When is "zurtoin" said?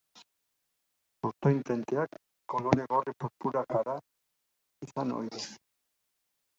1.21-1.59